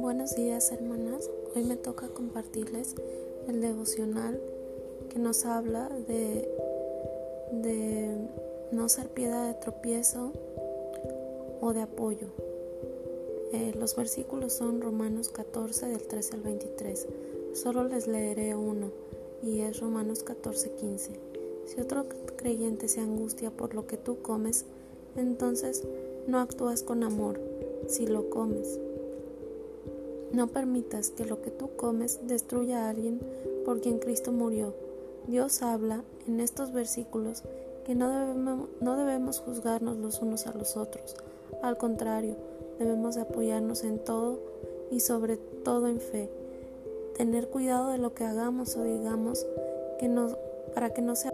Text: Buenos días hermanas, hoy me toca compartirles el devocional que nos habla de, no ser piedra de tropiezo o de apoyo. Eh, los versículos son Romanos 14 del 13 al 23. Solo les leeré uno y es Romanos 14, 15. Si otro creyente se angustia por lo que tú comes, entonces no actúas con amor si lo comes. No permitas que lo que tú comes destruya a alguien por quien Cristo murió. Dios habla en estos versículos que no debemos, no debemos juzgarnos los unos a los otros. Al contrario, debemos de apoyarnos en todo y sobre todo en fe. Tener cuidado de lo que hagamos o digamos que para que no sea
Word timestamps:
Buenos 0.00 0.34
días 0.34 0.72
hermanas, 0.72 1.30
hoy 1.54 1.62
me 1.62 1.76
toca 1.76 2.08
compartirles 2.08 2.96
el 3.46 3.60
devocional 3.60 4.40
que 5.08 5.20
nos 5.20 5.44
habla 5.44 5.88
de, 6.08 6.48
no 8.72 8.88
ser 8.88 9.08
piedra 9.10 9.46
de 9.46 9.54
tropiezo 9.54 10.32
o 11.60 11.72
de 11.72 11.82
apoyo. 11.82 12.26
Eh, 13.52 13.72
los 13.78 13.94
versículos 13.94 14.52
son 14.54 14.80
Romanos 14.80 15.28
14 15.28 15.86
del 15.86 16.02
13 16.02 16.34
al 16.34 16.42
23. 16.42 17.06
Solo 17.52 17.84
les 17.84 18.08
leeré 18.08 18.56
uno 18.56 18.90
y 19.44 19.60
es 19.60 19.78
Romanos 19.78 20.24
14, 20.24 20.72
15. 20.72 21.10
Si 21.66 21.80
otro 21.80 22.04
creyente 22.36 22.88
se 22.88 23.00
angustia 23.00 23.50
por 23.50 23.74
lo 23.74 23.86
que 23.86 23.96
tú 23.96 24.20
comes, 24.22 24.64
entonces 25.16 25.84
no 26.26 26.40
actúas 26.40 26.82
con 26.82 27.04
amor 27.04 27.40
si 27.86 28.06
lo 28.06 28.28
comes. 28.28 28.80
No 30.34 30.48
permitas 30.48 31.10
que 31.10 31.24
lo 31.24 31.40
que 31.42 31.52
tú 31.52 31.76
comes 31.76 32.18
destruya 32.26 32.84
a 32.86 32.88
alguien 32.88 33.20
por 33.64 33.80
quien 33.80 34.00
Cristo 34.00 34.32
murió. 34.32 34.74
Dios 35.28 35.62
habla 35.62 36.02
en 36.26 36.40
estos 36.40 36.72
versículos 36.72 37.44
que 37.86 37.94
no 37.94 38.08
debemos, 38.10 38.68
no 38.80 38.96
debemos 38.96 39.38
juzgarnos 39.38 39.96
los 39.96 40.20
unos 40.20 40.48
a 40.48 40.52
los 40.52 40.76
otros. 40.76 41.14
Al 41.62 41.78
contrario, 41.78 42.34
debemos 42.80 43.14
de 43.14 43.20
apoyarnos 43.20 43.84
en 43.84 44.00
todo 44.00 44.40
y 44.90 44.98
sobre 44.98 45.36
todo 45.36 45.86
en 45.86 46.00
fe. 46.00 46.28
Tener 47.16 47.46
cuidado 47.46 47.90
de 47.90 47.98
lo 47.98 48.12
que 48.12 48.24
hagamos 48.24 48.74
o 48.74 48.82
digamos 48.82 49.46
que 50.00 50.10
para 50.74 50.92
que 50.92 51.00
no 51.00 51.14
sea 51.14 51.32